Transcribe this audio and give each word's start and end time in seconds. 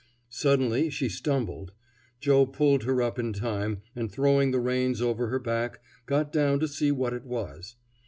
Suddenly 0.31 0.89
she 0.89 1.07
stumbled. 1.09 1.73
Joe 2.19 2.47
pulled 2.47 2.85
her 2.85 3.03
up 3.03 3.19
in 3.19 3.33
time, 3.33 3.83
and 3.95 4.11
throwing 4.11 4.49
the 4.49 4.57
reins 4.59 4.99
over 4.99 5.27
her 5.27 5.37
back, 5.37 5.79
got 6.07 6.31
down 6.31 6.59
to 6.61 6.67
see 6.67 6.91
what 6.91 7.13
it 7.13 7.23
was. 7.23 7.75